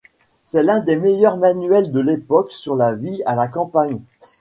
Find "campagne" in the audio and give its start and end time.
3.47-4.01